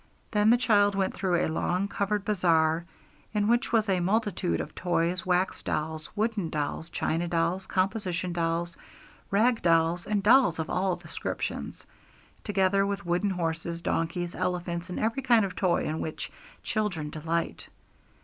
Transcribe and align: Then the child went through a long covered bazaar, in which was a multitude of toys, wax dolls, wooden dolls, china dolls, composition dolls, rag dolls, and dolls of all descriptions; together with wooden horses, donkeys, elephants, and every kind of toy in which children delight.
Then 0.31 0.49
the 0.49 0.57
child 0.57 0.95
went 0.95 1.13
through 1.13 1.45
a 1.45 1.47
long 1.47 1.87
covered 1.87 2.25
bazaar, 2.25 2.85
in 3.35 3.47
which 3.47 3.71
was 3.71 3.87
a 3.87 3.99
multitude 3.99 4.59
of 4.59 4.73
toys, 4.73 5.23
wax 5.27 5.61
dolls, 5.61 6.09
wooden 6.15 6.49
dolls, 6.49 6.89
china 6.89 7.27
dolls, 7.27 7.67
composition 7.67 8.33
dolls, 8.33 8.75
rag 9.29 9.61
dolls, 9.61 10.07
and 10.07 10.23
dolls 10.23 10.57
of 10.57 10.71
all 10.71 10.95
descriptions; 10.95 11.85
together 12.43 12.83
with 12.83 13.05
wooden 13.05 13.29
horses, 13.29 13.79
donkeys, 13.83 14.33
elephants, 14.33 14.89
and 14.89 14.99
every 14.99 15.21
kind 15.21 15.45
of 15.45 15.55
toy 15.55 15.83
in 15.83 15.99
which 15.99 16.31
children 16.63 17.11
delight. 17.11 17.67